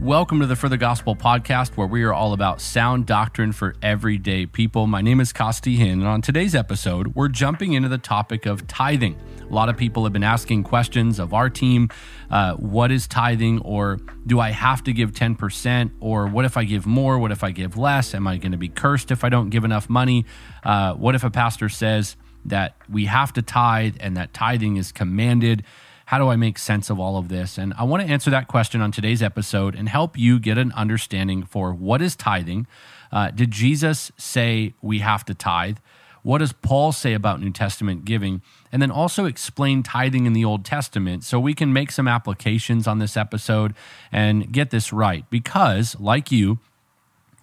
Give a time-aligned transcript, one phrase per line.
[0.00, 3.74] Welcome to the For the Gospel podcast, where we are all about sound doctrine for
[3.82, 4.86] everyday people.
[4.86, 8.66] My name is Costi Hinn, and on today's episode, we're jumping into the topic of
[8.66, 9.16] tithing.
[9.50, 11.88] A lot of people have been asking questions of our team
[12.30, 16.64] uh, what is tithing, or do I have to give 10%, or what if I
[16.64, 17.18] give more?
[17.18, 18.14] What if I give less?
[18.14, 20.26] Am I going to be cursed if I don't give enough money?
[20.62, 24.92] Uh, what if a pastor says that we have to tithe and that tithing is
[24.92, 25.64] commanded?
[26.04, 27.56] How do I make sense of all of this?
[27.56, 30.72] And I want to answer that question on today's episode and help you get an
[30.72, 32.66] understanding for what is tithing.
[33.10, 35.78] Uh, did Jesus say we have to tithe?
[36.22, 38.42] What does Paul say about New Testament giving?
[38.72, 42.86] And then also explain tithing in the Old Testament so we can make some applications
[42.86, 43.74] on this episode
[44.12, 45.24] and get this right.
[45.30, 46.58] Because, like you,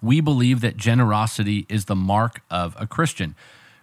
[0.02, 3.34] we believe that generosity is the mark of a Christian.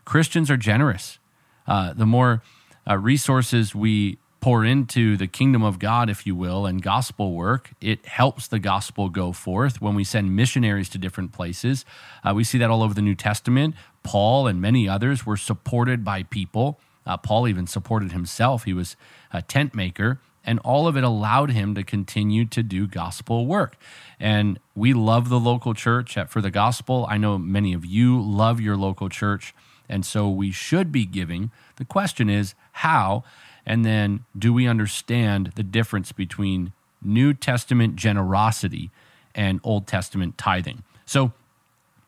[0.05, 1.19] Christians are generous.
[1.67, 2.41] Uh, the more
[2.89, 7.71] uh, resources we pour into the kingdom of God, if you will, and gospel work,
[7.79, 9.81] it helps the gospel go forth.
[9.81, 11.85] When we send missionaries to different places,
[12.25, 13.73] uh, we see that all over the New Testament.
[14.03, 16.79] Paul and many others were supported by people.
[17.05, 18.63] Uh, Paul even supported himself.
[18.63, 18.95] He was
[19.31, 23.77] a tent maker, and all of it allowed him to continue to do gospel work.
[24.19, 27.05] And we love the local church for the gospel.
[27.09, 29.53] I know many of you love your local church,
[29.89, 31.51] and so we should be giving.
[31.77, 33.23] The question is, how?
[33.65, 38.91] And then, do we understand the difference between New Testament generosity
[39.33, 40.83] and Old Testament tithing?
[41.05, 41.31] So,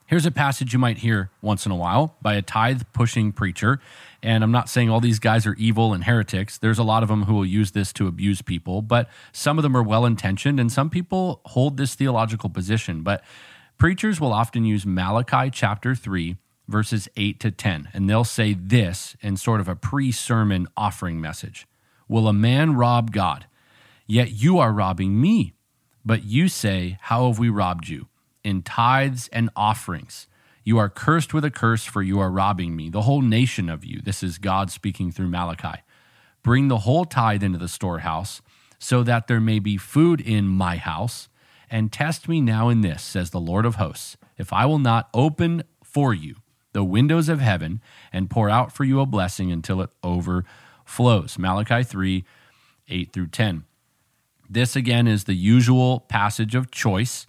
[0.06, 3.80] here's a passage you might hear once in a while by a tithe pushing preacher.
[4.22, 6.58] And I'm not saying all these guys are evil and heretics.
[6.58, 9.64] There's a lot of them who will use this to abuse people, but some of
[9.64, 13.02] them are well intentioned and some people hold this theological position.
[13.02, 13.24] But
[13.78, 17.90] preachers will often use Malachi chapter 3 verses 8 to 10.
[17.94, 21.68] And they'll say this in sort of a pre sermon offering message
[22.08, 23.46] Will a man rob God?
[24.08, 25.54] Yet you are robbing me.
[26.06, 28.08] But you say, How have we robbed you?
[28.46, 30.28] In tithes and offerings.
[30.64, 33.84] You are cursed with a curse, for you are robbing me, the whole nation of
[33.84, 34.02] you.
[34.02, 35.82] This is God speaking through Malachi.
[36.44, 38.42] Bring the whole tithe into the storehouse,
[38.78, 41.28] so that there may be food in my house.
[41.72, 45.10] And test me now in this, says the Lord of hosts, if I will not
[45.14, 46.36] open for you
[46.76, 47.82] the windows of heaven
[48.12, 51.40] and pour out for you a blessing until it overflows.
[51.40, 52.26] Malachi 3
[52.90, 53.64] 8 through 10.
[54.50, 57.26] This again is the usual passage of choice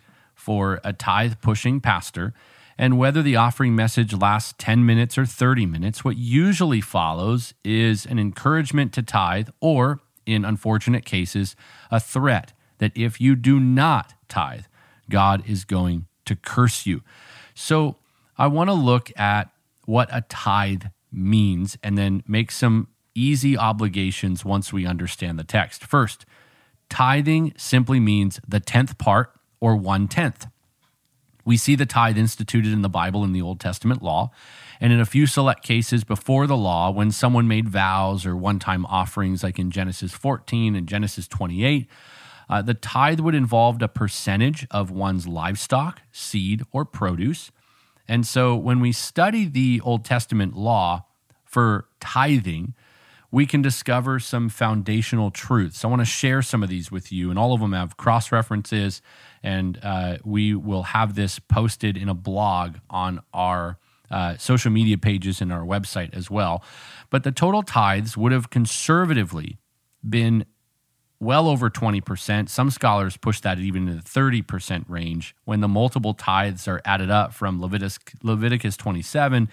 [0.47, 2.33] for a tithe pushing pastor.
[2.79, 8.07] And whether the offering message lasts 10 minutes or 30 minutes, what usually follows is
[8.07, 11.57] an encouragement to tithe, or in unfortunate cases,
[11.91, 14.67] a threat that if you do not tithe,
[15.11, 17.03] God is going to curse you.
[17.53, 17.97] So
[18.39, 19.51] I want to look at
[19.85, 22.87] what a tithe means and then make some
[23.17, 25.83] easy obligations once we understand the text.
[25.83, 26.25] First,
[26.89, 30.47] tithing simply means the tenth part or one tenth.
[31.45, 34.31] We see the tithe instituted in the Bible in the Old Testament law,
[34.81, 38.59] and in a few select cases before the law, when someone made vows or one
[38.59, 41.89] time offerings, like in Genesis 14 and Genesis 28,
[42.49, 47.51] uh, the tithe would involve a percentage of one's livestock, seed, or produce.
[48.09, 51.07] And so when we study the Old Testament law
[51.45, 52.75] for tithing,
[53.33, 55.85] we can discover some foundational truths.
[55.85, 58.31] I want to share some of these with you, and all of them have cross
[58.31, 59.03] references.
[59.47, 63.79] And uh, we will have this posted in a blog on our
[64.11, 66.65] uh, social media pages and our website as well.
[67.11, 69.59] But the total tithes would have conservatively
[70.09, 70.47] been
[71.21, 72.49] well over 20%.
[72.49, 77.11] Some scholars push that even in the 30% range when the multiple tithes are added
[77.11, 79.49] up from Leviticus, Leviticus 27,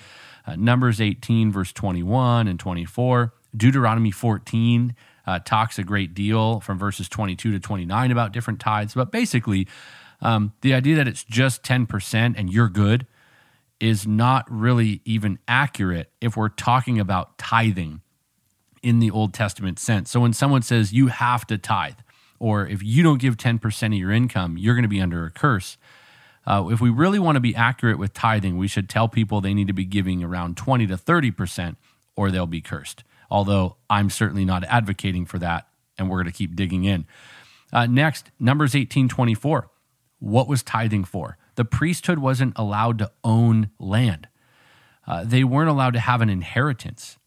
[0.48, 3.32] uh, Numbers 18, verse 21 and 24.
[3.56, 4.96] Deuteronomy 14
[5.26, 8.94] uh, talks a great deal from verses 22 to 29 about different tithes.
[8.94, 9.68] But basically,
[10.22, 13.08] um, the idea that it's just 10% and you're good
[13.80, 18.02] is not really even accurate if we're talking about tithing
[18.82, 20.12] in the Old Testament sense.
[20.12, 21.96] So when someone says you have to tithe,
[22.40, 25.32] or if you don't give 10% of your income, you're going to be under a
[25.32, 25.78] curse.
[26.46, 29.54] Uh, if we really want to be accurate with tithing, we should tell people they
[29.54, 31.78] need to be giving around 20 to 30%
[32.16, 33.04] or they'll be cursed.
[33.34, 37.08] Although I'm certainly not advocating for that, and we're going to keep digging in.
[37.74, 39.72] Uh, next, Numbers 18 24.
[40.20, 41.40] What was tithing for?
[41.56, 44.28] The priesthood wasn't allowed to own land,
[45.08, 47.18] uh, they weren't allowed to have an inheritance.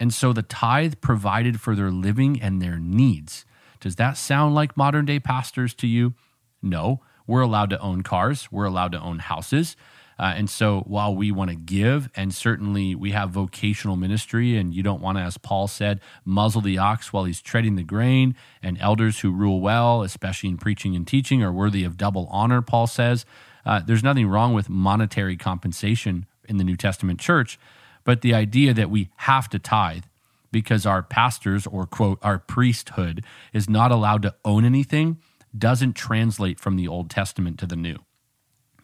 [0.00, 3.44] And so the tithe provided for their living and their needs.
[3.80, 6.14] Does that sound like modern day pastors to you?
[6.62, 7.02] No.
[7.26, 9.76] We're allowed to own cars, we're allowed to own houses.
[10.18, 14.74] Uh, and so while we want to give, and certainly we have vocational ministry, and
[14.74, 18.34] you don't want to, as Paul said, muzzle the ox while he's treading the grain,
[18.62, 22.60] and elders who rule well, especially in preaching and teaching, are worthy of double honor,
[22.62, 23.24] Paul says.
[23.64, 27.58] Uh, there's nothing wrong with monetary compensation in the New Testament church,
[28.04, 30.04] but the idea that we have to tithe
[30.50, 33.22] because our pastors or quote our priesthood
[33.52, 35.18] is not allowed to own anything
[35.56, 37.98] doesn't translate from the Old Testament to the New.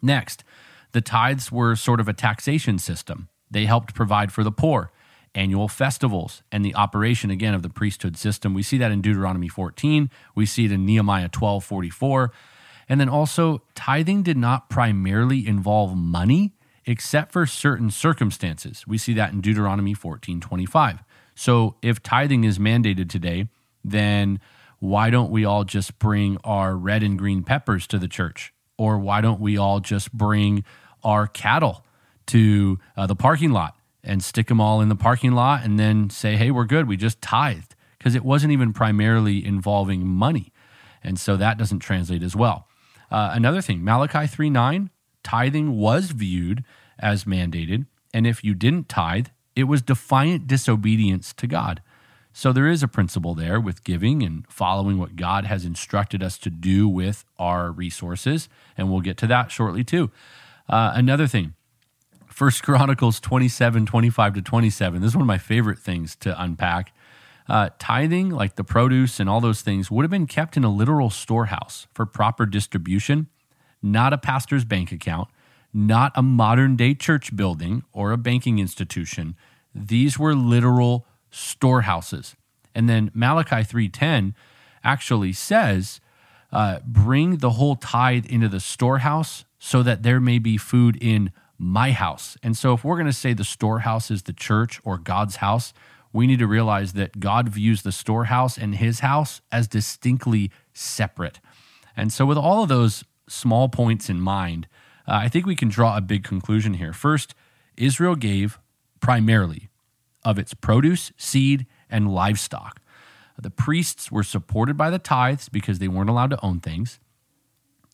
[0.01, 0.43] Next,
[0.95, 3.27] the tithes were sort of a taxation system.
[3.51, 4.93] They helped provide for the poor,
[5.35, 8.53] annual festivals, and the operation again of the priesthood system.
[8.53, 12.31] We see that in Deuteronomy 14, we see it in Nehemiah 12 44.
[12.87, 16.53] And then also, tithing did not primarily involve money
[16.85, 18.87] except for certain circumstances.
[18.87, 21.03] We see that in Deuteronomy 14 25.
[21.35, 23.49] So if tithing is mandated today,
[23.83, 24.39] then
[24.79, 28.53] why don't we all just bring our red and green peppers to the church?
[28.77, 30.63] Or why don't we all just bring
[31.05, 31.85] our cattle
[32.27, 36.09] to uh, the parking lot and stick them all in the parking lot and then
[36.09, 36.87] say, hey, we're good.
[36.87, 40.51] We just tithed because it wasn't even primarily involving money.
[41.03, 42.67] And so that doesn't translate as well.
[43.11, 44.89] Uh, another thing, Malachi 3 9,
[45.23, 46.63] tithing was viewed
[46.99, 47.85] as mandated.
[48.13, 51.81] And if you didn't tithe, it was defiant disobedience to God.
[52.33, 56.37] So there is a principle there with giving and following what God has instructed us
[56.39, 60.11] to do with our resources, and we'll get to that shortly too.
[60.67, 61.53] Uh, another thing,
[62.27, 65.01] First Chronicles 27, 25 to 27.
[65.01, 66.93] This is one of my favorite things to unpack.
[67.47, 70.69] Uh, tithing, like the produce and all those things, would have been kept in a
[70.69, 73.27] literal storehouse for proper distribution,
[73.83, 75.29] not a pastor's bank account,
[75.71, 79.35] not a modern day church building or a banking institution.
[79.75, 82.35] These were literal storehouses.
[82.73, 84.33] And then Malachi 3:10
[84.83, 86.01] actually says,
[86.51, 91.31] uh, "Bring the whole tithe into the storehouse, so that there may be food in
[91.57, 94.97] my house." And so, if we're going to say the storehouse is the church or
[94.97, 95.73] God's house,
[96.13, 101.39] we need to realize that God views the storehouse and His house as distinctly separate.
[101.97, 104.67] And so, with all of those small points in mind,
[105.07, 106.93] uh, I think we can draw a big conclusion here.
[106.93, 107.35] First,
[107.77, 108.59] Israel gave
[108.99, 109.69] primarily
[110.23, 112.81] of its produce, seed, and livestock.
[113.37, 116.99] The priests were supported by the tithes because they weren't allowed to own things.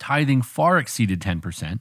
[0.02, 1.80] Tithing far exceeded 10%.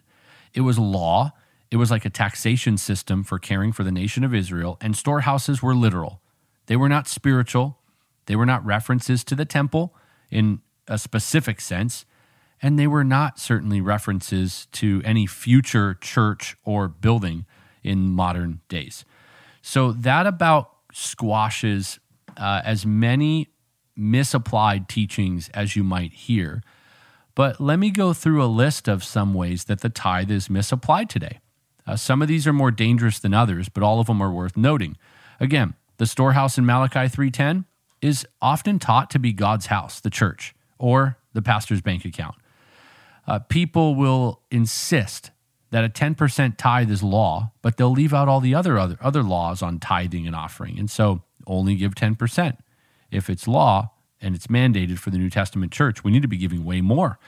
[0.52, 1.32] It was law.
[1.70, 5.62] It was like a taxation system for caring for the nation of Israel, and storehouses
[5.62, 6.20] were literal.
[6.66, 7.78] They were not spiritual.
[8.26, 9.96] They were not references to the temple
[10.30, 12.04] in a specific sense,
[12.60, 17.46] and they were not certainly references to any future church or building
[17.82, 19.06] in modern days.
[19.62, 21.98] So that about squashes
[22.36, 23.48] uh, as many
[23.96, 26.62] misapplied teachings as you might hear.
[27.40, 31.08] But let me go through a list of some ways that the tithe is misapplied
[31.08, 31.38] today.
[31.86, 34.58] Uh, some of these are more dangerous than others, but all of them are worth
[34.58, 34.98] noting.
[35.40, 37.64] Again, the storehouse in Malachi 3:10
[38.02, 42.34] is often taught to be God's house, the church, or the pastor's bank account.
[43.26, 45.30] Uh, people will insist
[45.70, 49.22] that a 10% tithe is law, but they'll leave out all the other, other other
[49.22, 50.78] laws on tithing and offering.
[50.78, 52.58] And so only give 10%.
[53.10, 56.36] If it's law and it's mandated for the New Testament church, we need to be
[56.36, 57.18] giving way more.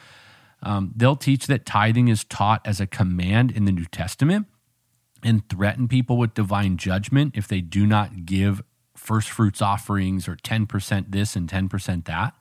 [0.62, 4.46] Um, they'll teach that tithing is taught as a command in the New Testament
[5.22, 8.62] and threaten people with divine judgment if they do not give
[8.96, 12.34] first fruits offerings or 10% this and 10% that.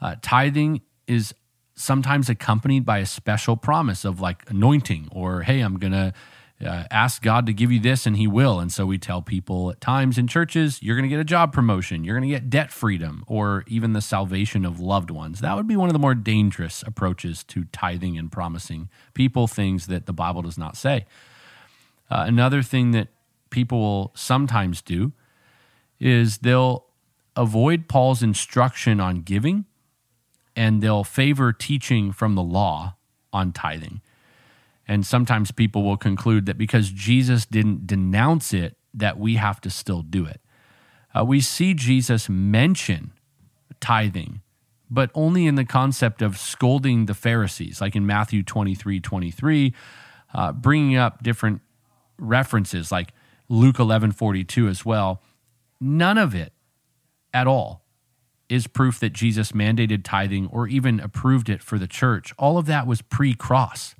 [0.00, 1.34] Uh, tithing is
[1.74, 6.12] sometimes accompanied by a special promise of like anointing or, hey, I'm going to
[6.62, 8.60] uh, ask God to give you this and he will.
[8.60, 11.52] And so we tell people at times in churches, you're going to get a job
[11.52, 15.40] promotion, you're going to get debt freedom, or even the salvation of loved ones.
[15.40, 19.86] That would be one of the more dangerous approaches to tithing and promising people things
[19.88, 21.06] that the Bible does not say.
[22.10, 23.08] Uh, another thing that
[23.50, 25.12] people will sometimes do
[25.98, 26.84] is they'll
[27.36, 29.64] avoid Paul's instruction on giving
[30.54, 32.96] and they'll favor teaching from the law
[33.32, 34.02] on tithing.
[34.86, 39.70] And sometimes people will conclude that because Jesus didn't denounce it, that we have to
[39.70, 40.40] still do it.
[41.14, 43.12] Uh, we see Jesus mention
[43.80, 44.40] tithing,
[44.90, 49.74] but only in the concept of scolding the Pharisees, like in Matthew 23 23,
[50.34, 51.60] uh, bringing up different
[52.18, 53.12] references, like
[53.48, 55.22] Luke 11 42 as well.
[55.80, 56.52] None of it
[57.34, 57.82] at all
[58.48, 62.34] is proof that Jesus mandated tithing or even approved it for the church.
[62.38, 63.94] All of that was pre cross.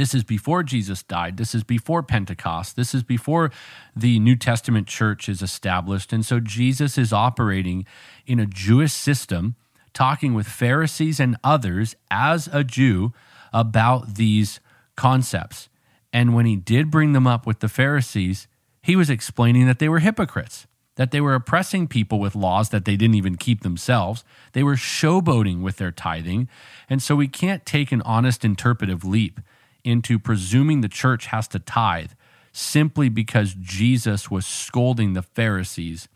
[0.00, 1.36] This is before Jesus died.
[1.36, 2.74] This is before Pentecost.
[2.74, 3.50] This is before
[3.94, 6.10] the New Testament church is established.
[6.10, 7.84] And so Jesus is operating
[8.26, 9.56] in a Jewish system,
[9.92, 13.12] talking with Pharisees and others as a Jew
[13.52, 14.58] about these
[14.96, 15.68] concepts.
[16.14, 18.48] And when he did bring them up with the Pharisees,
[18.82, 20.66] he was explaining that they were hypocrites,
[20.96, 24.24] that they were oppressing people with laws that they didn't even keep themselves.
[24.54, 26.48] They were showboating with their tithing.
[26.88, 29.40] And so we can't take an honest interpretive leap
[29.84, 32.12] into presuming the church has to tithe
[32.52, 36.08] simply because Jesus was scolding the Pharisees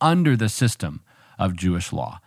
[0.00, 1.02] under the system
[1.38, 2.20] of Jewish law.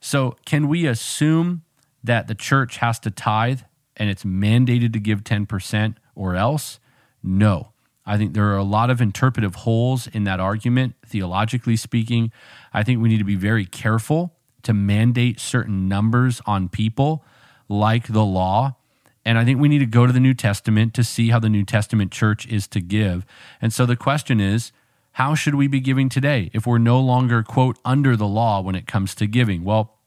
[0.00, 1.62] So, can we assume
[2.02, 3.60] that the church has to tithe
[3.96, 6.80] and it's mandated to give 10% or else?
[7.22, 7.72] No.
[8.06, 12.32] I think there are a lot of interpretive holes in that argument, theologically speaking.
[12.72, 17.24] I think we need to be very careful to mandate certain numbers on people
[17.68, 18.76] like the law.
[19.24, 21.48] And I think we need to go to the New Testament to see how the
[21.48, 23.26] New Testament church is to give.
[23.60, 24.72] And so the question is,
[25.12, 28.74] how should we be giving today if we're no longer, quote, under the law when
[28.74, 29.64] it comes to giving?
[29.64, 29.98] Well,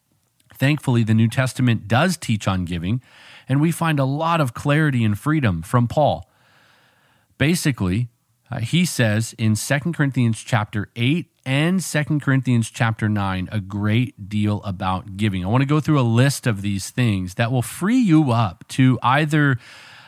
[0.54, 3.02] thankfully, the New Testament does teach on giving,
[3.48, 6.30] and we find a lot of clarity and freedom from Paul.
[7.38, 8.10] Basically,
[8.54, 14.30] uh, he says in 2 Corinthians chapter 8 and 2 Corinthians chapter 9 a great
[14.30, 15.44] deal about giving.
[15.44, 18.64] I want to go through a list of these things that will free you up
[18.70, 19.58] to either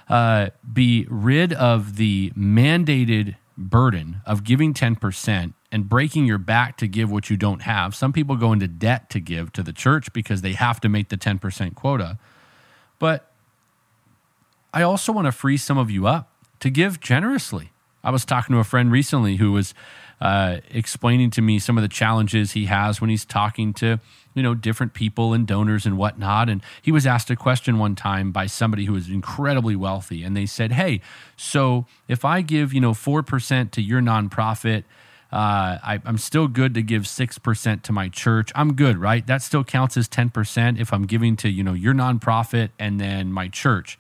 [0.08, 6.88] uh, be rid of the mandated burden of giving 10% and breaking your back to
[6.88, 7.96] give what you don't have.
[7.96, 11.10] Some people go into debt to give to the church because they have to make
[11.10, 12.20] the 10% quota.
[13.00, 13.32] But
[14.72, 17.72] I also want to free some of you up to give generously.
[18.06, 19.74] I was talking to a friend recently who was
[20.22, 24.00] uh, explaining to me some of the challenges he has when he's talking to
[24.34, 27.96] you know different people and donors and whatnot and he was asked a question one
[27.96, 31.02] time by somebody who was incredibly wealthy and they said hey
[31.36, 34.84] so if i give you know 4% to your nonprofit
[35.32, 38.52] uh, I, am still good to give 6% to my church.
[38.56, 39.26] I'm good, right?
[39.28, 43.34] That still counts as 10% if I'm giving to, you know, your nonprofit and then
[43.34, 44.00] my church.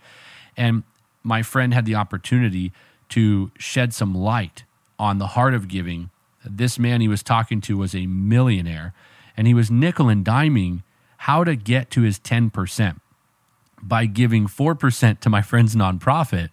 [0.55, 0.83] And
[1.23, 2.71] my friend had the opportunity
[3.15, 4.65] to shed some light
[4.99, 6.09] on the heart of giving.
[6.43, 8.93] This man he was talking to was a millionaire,
[9.37, 10.83] and he was nickel and diming
[11.19, 12.99] how to get to his 10%
[13.81, 16.49] by giving 4% to my friend's nonprofit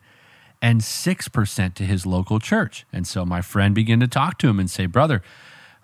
[0.61, 2.87] and 6% to his local church.
[2.93, 5.21] And so my friend began to talk to him and say, Brother,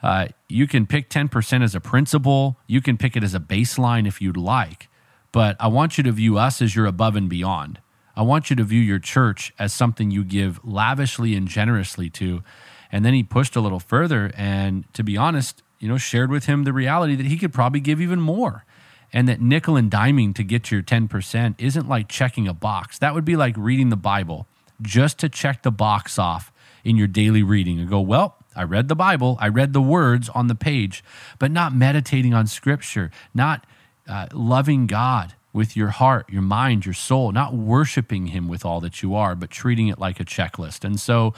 [0.00, 4.06] uh, you can pick 10% as a principle, you can pick it as a baseline
[4.06, 4.88] if you'd like,
[5.32, 7.80] but I want you to view us as your above and beyond.
[8.18, 12.42] I want you to view your church as something you give lavishly and generously to.
[12.90, 16.46] And then he pushed a little further and, to be honest, you know, shared with
[16.46, 18.64] him the reality that he could probably give even more.
[19.12, 22.98] And that nickel and diming to get your 10% isn't like checking a box.
[22.98, 24.48] That would be like reading the Bible
[24.82, 28.88] just to check the box off in your daily reading and go, well, I read
[28.88, 31.04] the Bible, I read the words on the page,
[31.38, 33.64] but not meditating on scripture, not
[34.08, 38.80] uh, loving God with your heart, your mind, your soul, not worshiping Him with all
[38.80, 40.84] that you are, but treating it like a checklist.
[40.84, 41.34] And so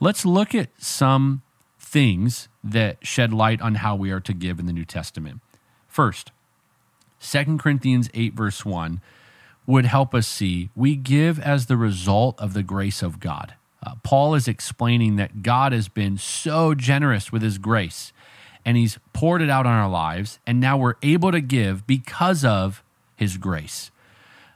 [0.00, 1.42] let's look at some
[1.78, 5.40] things that shed light on how we are to give in the New Testament.
[5.86, 6.32] First,
[7.20, 9.00] 2 Corinthians 8, verse 1
[9.66, 13.54] would help us see we give as the result of the grace of God.
[13.84, 18.12] Uh, Paul is explaining that God has been so generous with his grace
[18.64, 22.44] and he's poured it out on our lives, and now we're able to give because
[22.44, 22.82] of
[23.16, 23.90] his grace.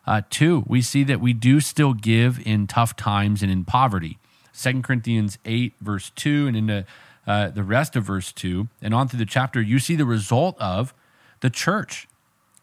[0.07, 4.19] Uh, two, we see that we do still give in tough times and in poverty.
[4.53, 6.85] Second Corinthians 8, verse 2, and into
[7.27, 10.59] uh, the rest of verse 2, and on through the chapter, you see the result
[10.59, 10.95] of
[11.41, 12.09] the church.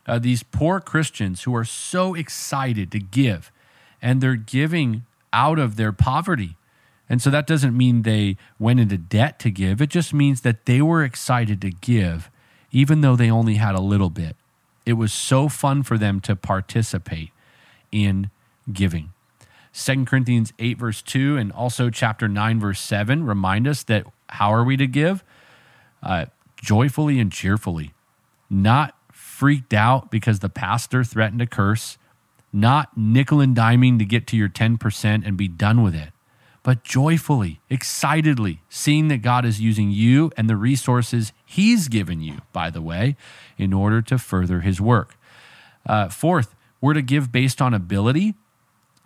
[0.07, 3.51] Uh, these poor Christians who are so excited to give,
[4.01, 6.57] and they're giving out of their poverty.
[7.07, 9.81] And so that doesn't mean they went into debt to give.
[9.81, 12.31] It just means that they were excited to give,
[12.71, 14.35] even though they only had a little bit.
[14.85, 17.31] It was so fun for them to participate
[17.91, 18.29] in
[18.71, 19.11] giving.
[19.73, 24.53] 2 Corinthians 8, verse 2, and also chapter 9, verse 7 remind us that how
[24.53, 25.23] are we to give?
[26.01, 26.25] Uh,
[26.55, 27.93] joyfully and cheerfully,
[28.49, 31.97] not freaked out because the pastor threatened a curse,
[32.53, 36.11] not nickel and diming to get to your 10% and be done with it,
[36.65, 42.41] but joyfully, excitedly, seeing that God is using you and the resources He's given you,
[42.51, 43.15] by the way,
[43.55, 45.15] in order to further His work.
[45.85, 48.33] Uh, fourth, we're to give based on ability.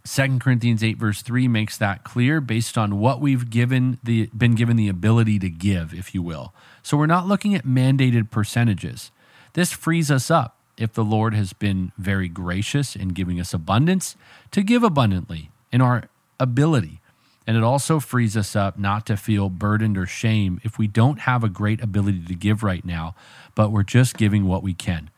[0.05, 4.55] 2 Corinthians 8 verse 3 makes that clear based on what we've given the been
[4.55, 6.53] given the ability to give if you will.
[6.81, 9.11] So we're not looking at mandated percentages.
[9.51, 14.15] This frees us up if the Lord has been very gracious in giving us abundance
[14.51, 16.05] to give abundantly in our
[16.39, 17.01] ability.
[17.49, 21.21] And it also frees us up not to feel burdened or shame if we don't
[21.21, 23.15] have a great ability to give right now,
[23.55, 25.09] but we're just giving what we can.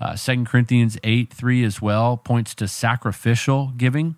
[0.00, 4.16] Uh, 2 Corinthians 8 3 as well points to sacrificial giving.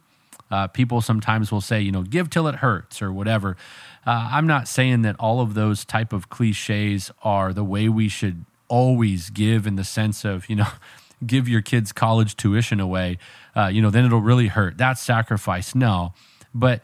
[0.50, 3.58] Uh, people sometimes will say, you know, give till it hurts or whatever.
[4.06, 8.08] Uh, I'm not saying that all of those type of cliches are the way we
[8.08, 10.68] should always give in the sense of, you know,
[11.26, 13.18] give your kids college tuition away,
[13.54, 14.78] uh, you know, then it'll really hurt.
[14.78, 15.74] That's sacrifice.
[15.74, 16.14] No.
[16.54, 16.80] But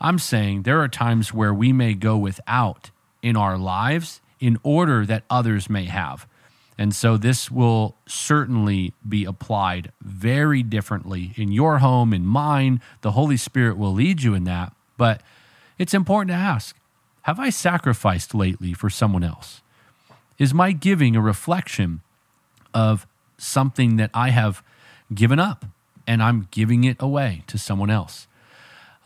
[0.00, 2.90] I'm saying there are times where we may go without
[3.22, 6.26] in our lives in order that others may have.
[6.76, 12.80] And so this will certainly be applied very differently in your home, in mine.
[13.02, 14.74] The Holy Spirit will lead you in that.
[14.96, 15.22] But
[15.78, 16.76] it's important to ask
[17.22, 19.62] Have I sacrificed lately for someone else?
[20.36, 22.00] Is my giving a reflection
[22.72, 23.06] of
[23.38, 24.62] something that I have
[25.14, 25.64] given up
[26.06, 28.26] and I'm giving it away to someone else?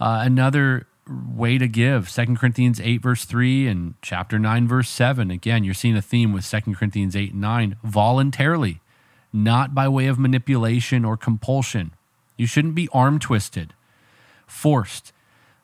[0.00, 0.86] Uh, another
[1.34, 5.72] way to give 2 corinthians 8 verse 3 and chapter 9 verse 7 again you're
[5.72, 8.82] seeing a theme with 2 corinthians 8 and 9 voluntarily
[9.32, 11.92] not by way of manipulation or compulsion.
[12.36, 13.74] You shouldn't be arm twisted
[14.46, 15.12] forced.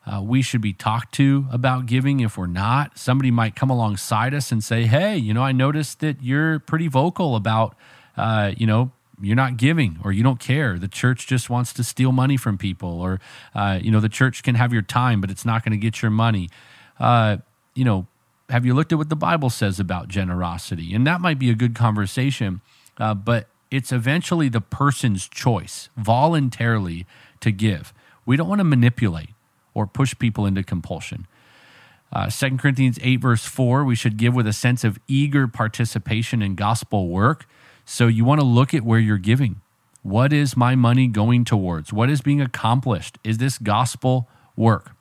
[0.06, 2.20] Uh, we should be talked to about giving.
[2.20, 6.00] If we're not somebody might come alongside us and say hey you know i noticed
[6.00, 7.74] that you're pretty vocal about
[8.16, 10.78] uh, you know you're not giving or you don't care.
[10.78, 13.21] The church just wants to steal money from people, or
[13.54, 16.02] uh, you know, the church can have your time, but it's not going to get
[16.02, 16.49] your money.
[16.99, 17.38] Uh,
[17.75, 18.06] you know,
[18.49, 20.94] have you looked at what the Bible says about generosity?
[20.94, 22.61] And that might be a good conversation,
[22.99, 27.06] uh, but it's eventually the person's choice voluntarily
[27.40, 27.92] to give.
[28.26, 29.30] We don't want to manipulate
[29.75, 31.26] or push people into compulsion.
[32.12, 36.42] Uh, 2 Corinthians 8, verse 4, we should give with a sense of eager participation
[36.42, 37.47] in gospel work.
[37.84, 39.60] So you want to look at where you're giving.
[40.02, 41.92] What is my money going towards?
[41.92, 43.18] What is being accomplished?
[43.24, 44.92] Is this gospel work?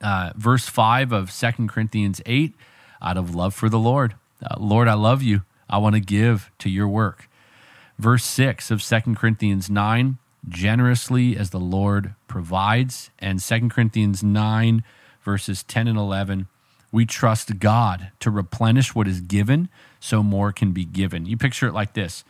[0.00, 2.54] Uh, verse 5 of Second Corinthians 8
[3.02, 4.14] out of love for the Lord.
[4.42, 5.42] Uh, Lord, I love you.
[5.68, 7.28] I want to give to your work.
[7.98, 13.10] Verse 6 of Second Corinthians 9 generously as the Lord provides.
[13.18, 14.84] And Second Corinthians 9,
[15.24, 16.48] verses 10 and 11
[16.90, 19.68] we trust God to replenish what is given
[20.00, 21.26] so more can be given.
[21.26, 22.24] You picture it like this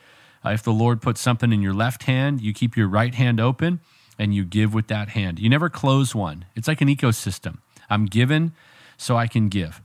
[0.44, 3.40] uh, if the Lord puts something in your left hand, you keep your right hand
[3.40, 3.80] open
[4.18, 5.38] and you give with that hand.
[5.38, 6.44] You never close one.
[6.56, 7.58] It's like an ecosystem.
[7.90, 8.52] I'm given
[8.96, 9.80] so I can give.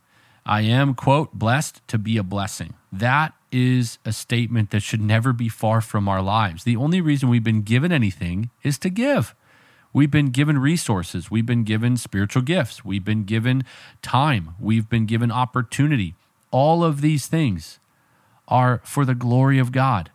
[0.45, 2.73] I am, quote, blessed to be a blessing.
[2.91, 6.63] That is a statement that should never be far from our lives.
[6.63, 9.33] The only reason we've been given anything is to give.
[9.93, 11.29] We've been given resources.
[11.29, 12.83] We've been given spiritual gifts.
[12.83, 13.63] We've been given
[14.01, 14.55] time.
[14.59, 16.15] We've been given opportunity.
[16.53, 17.79] All of these things
[18.47, 20.11] are for the glory of God.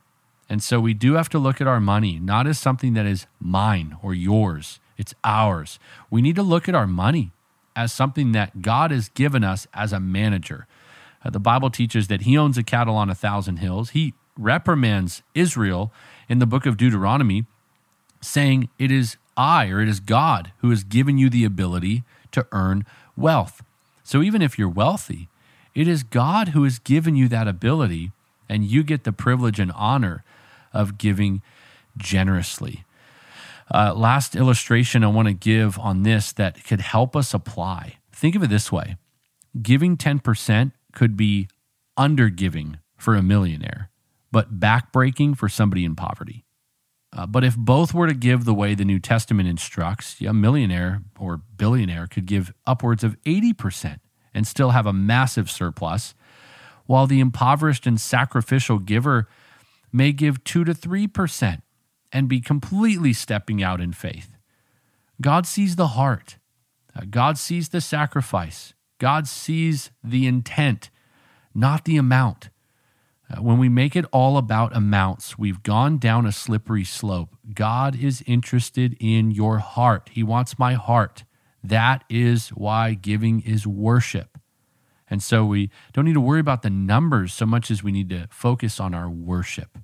[0.48, 3.26] And so we do have to look at our money not as something that is
[3.40, 5.78] mine or yours, it's ours.
[6.10, 7.32] We need to look at our money
[7.74, 10.66] as something that God has given us as a manager.
[11.24, 13.90] Uh, the Bible teaches that He owns a cattle on a thousand hills.
[13.90, 15.92] He reprimands Israel
[16.28, 17.46] in the book of Deuteronomy,
[18.20, 22.46] saying, It is I or it is God who has given you the ability to
[22.52, 22.84] earn
[23.16, 23.62] wealth.
[24.04, 25.28] So even if you're wealthy,
[25.74, 28.12] it is God who has given you that ability,
[28.48, 30.24] and you get the privilege and honor
[30.72, 31.42] of giving
[31.96, 32.84] generously.
[33.72, 37.98] Uh, last illustration I want to give on this that could help us apply.
[38.12, 38.96] Think of it this way
[39.60, 41.48] giving 10% could be
[41.96, 43.90] under giving for a millionaire,
[44.30, 46.44] but backbreaking for somebody in poverty.
[47.12, 51.02] Uh, but if both were to give the way the New Testament instructs, a millionaire
[51.18, 53.98] or billionaire could give upwards of 80%
[54.38, 56.14] and still have a massive surplus,
[56.86, 59.26] while the impoverished and sacrificial giver
[59.92, 61.60] may give 2 to 3%
[62.12, 64.36] and be completely stepping out in faith.
[65.20, 66.36] God sees the heart,
[66.94, 70.88] uh, God sees the sacrifice, God sees the intent,
[71.52, 72.48] not the amount.
[73.28, 77.30] Uh, when we make it all about amounts, we've gone down a slippery slope.
[77.52, 80.10] God is interested in your heart.
[80.12, 81.24] He wants my heart.
[81.62, 84.38] That is why giving is worship.
[85.10, 88.10] And so we don't need to worry about the numbers so much as we need
[88.10, 89.78] to focus on our worship.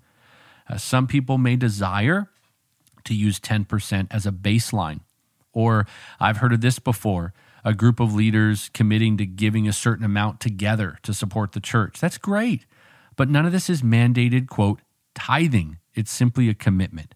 [0.69, 2.31] Uh, some people may desire
[3.05, 5.01] to use 10% as a baseline.
[5.53, 5.87] Or
[6.19, 7.33] I've heard of this before
[7.65, 12.01] a group of leaders committing to giving a certain amount together to support the church.
[12.01, 12.67] That's great.
[13.17, 14.81] But none of this is mandated, quote,
[15.15, 15.79] tithing.
[15.95, 17.15] It's simply a commitment.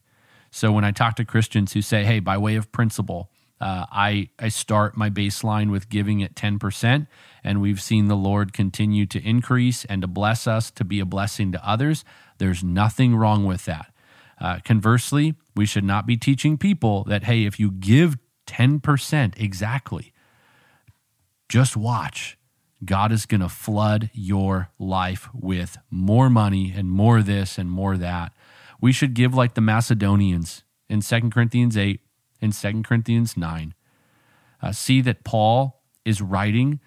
[0.50, 4.28] So when I talk to Christians who say, hey, by way of principle, uh, I,
[4.38, 7.06] I start my baseline with giving at 10%,
[7.42, 11.06] and we've seen the Lord continue to increase and to bless us to be a
[11.06, 12.04] blessing to others.
[12.38, 13.92] There's nothing wrong with that.
[14.40, 18.16] Uh, conversely, we should not be teaching people that, hey, if you give
[18.46, 20.12] 10% exactly,
[21.48, 22.38] just watch
[22.84, 27.96] God is going to flood your life with more money and more this and more
[27.96, 28.32] that.
[28.80, 32.00] We should give like the Macedonians in 2 Corinthians 8
[32.40, 33.74] in 2 Corinthians 9.
[34.60, 36.80] Uh, see that Paul is writing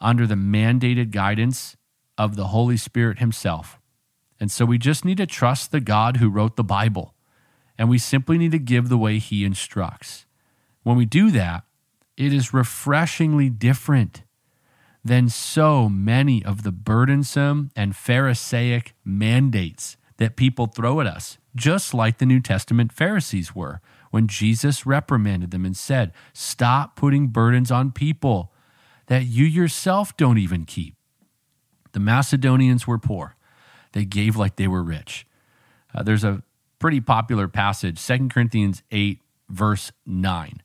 [0.00, 1.76] under the mandated guidance
[2.18, 3.78] of the Holy Spirit Himself.
[4.38, 7.14] And so we just need to trust the God who wrote the Bible,
[7.78, 10.26] and we simply need to give the way He instructs.
[10.82, 11.64] When we do that,
[12.16, 14.22] it is refreshingly different
[15.04, 21.92] than so many of the burdensome and Pharisaic mandates that people throw at us, just
[21.92, 23.80] like the New Testament Pharisees were
[24.14, 28.52] when Jesus reprimanded them and said, Stop putting burdens on people
[29.06, 30.94] that you yourself don't even keep.
[31.90, 33.34] The Macedonians were poor,
[33.90, 35.26] they gave like they were rich.
[35.92, 36.44] Uh, there's a
[36.78, 40.62] pretty popular passage, 2 Corinthians 8, verse 9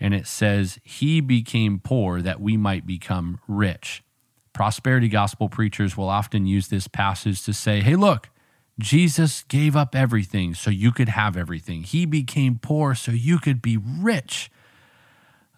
[0.00, 4.02] and it says, He became poor that we might become rich.
[4.54, 8.30] Prosperity gospel preachers will often use this passage to say, Hey, look,
[8.78, 11.82] Jesus gave up everything so you could have everything.
[11.82, 14.50] He became poor so you could be rich.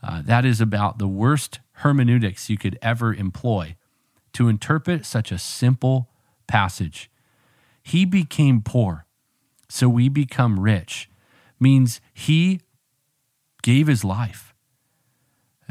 [0.02, 3.76] Uh, that is about the worst hermeneutics you could ever employ
[4.32, 6.08] to interpret such a simple
[6.46, 7.10] passage.
[7.82, 9.06] He became poor
[9.68, 11.08] so we become rich
[11.58, 12.60] means he
[13.62, 14.54] gave his life.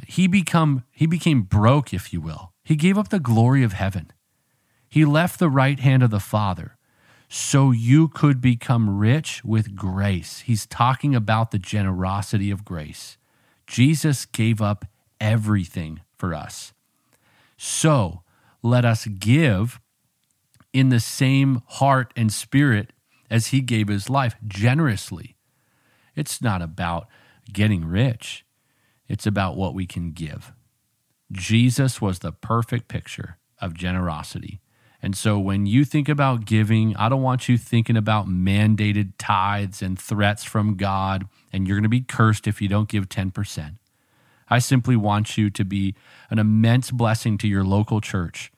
[0.07, 2.53] He become he became broke, if you will.
[2.63, 4.11] He gave up the glory of heaven.
[4.87, 6.77] He left the right hand of the Father
[7.29, 10.39] so you could become rich with grace.
[10.39, 13.17] He's talking about the generosity of grace.
[13.67, 14.85] Jesus gave up
[15.21, 16.73] everything for us.
[17.55, 18.23] So
[18.63, 19.79] let us give
[20.73, 22.93] in the same heart and spirit
[23.29, 25.35] as he gave his life generously.
[26.15, 27.07] It's not about
[27.53, 28.43] getting rich,
[29.07, 30.51] it's about what we can give.
[31.31, 34.61] Jesus was the perfect picture of generosity.
[35.01, 39.81] And so when you think about giving, I don't want you thinking about mandated tithes
[39.81, 43.77] and threats from God, and you're going to be cursed if you don't give 10%.
[44.49, 45.95] I simply want you to be
[46.29, 48.51] an immense blessing to your local church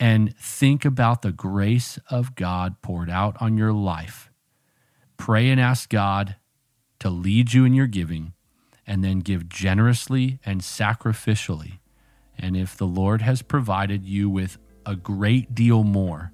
[0.00, 4.30] and think about the grace of God poured out on your life.
[5.18, 6.36] Pray and ask God
[6.98, 8.32] to lead you in your giving,
[8.86, 11.78] and then give generously and sacrificially.
[12.38, 14.58] And if the Lord has provided you with
[14.90, 16.32] a great deal more,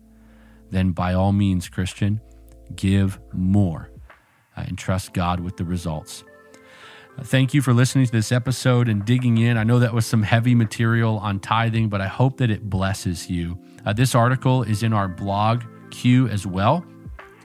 [0.70, 2.20] then by all means, Christian,
[2.74, 3.90] give more
[4.56, 6.24] uh, and trust God with the results.
[7.18, 9.58] Uh, thank you for listening to this episode and digging in.
[9.58, 13.28] I know that was some heavy material on tithing, but I hope that it blesses
[13.28, 13.58] you.
[13.84, 16.84] Uh, this article is in our blog queue as well.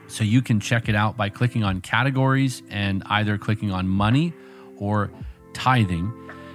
[0.08, 4.32] So you can check it out by clicking on categories and either clicking on money
[4.78, 5.10] or
[5.54, 6.10] tithing.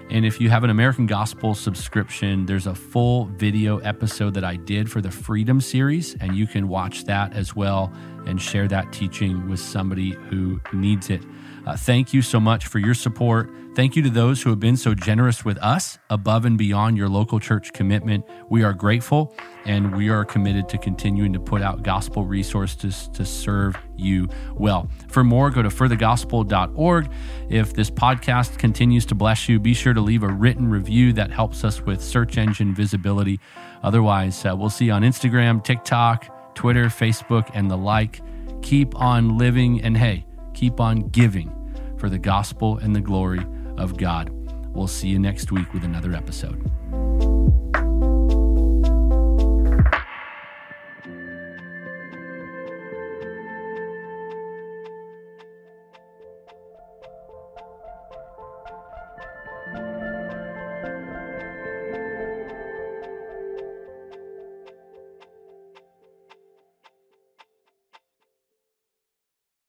[0.10, 4.56] And if you have an American Gospel subscription, there's a full video episode that I
[4.56, 7.92] did for the Freedom series, and you can watch that as well
[8.26, 11.24] and share that teaching with somebody who needs it.
[11.68, 13.52] Uh, thank you so much for your support.
[13.76, 17.10] Thank you to those who have been so generous with us above and beyond your
[17.10, 18.24] local church commitment.
[18.50, 23.26] We are grateful and we are committed to continuing to put out gospel resources to
[23.26, 24.90] serve you well.
[25.10, 27.12] For more, go to forthegospel.org.
[27.50, 31.32] If this podcast continues to bless you, be sure to leave a written review that
[31.32, 33.42] helps us with search engine visibility.
[33.84, 38.22] Otherwise, uh, we'll see you on Instagram, TikTok, Twitter, Facebook, and the like.
[38.62, 40.27] Keep on living and hey,
[40.58, 41.54] keep on giving
[42.00, 43.46] for the gospel and the glory
[43.78, 44.32] of God.
[44.74, 46.72] We'll see you next week with another episode.